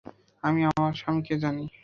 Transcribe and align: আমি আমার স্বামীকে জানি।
আমি 0.43 0.61
আমার 0.69 0.93
স্বামীকে 0.93 1.35
জানি। 1.43 1.63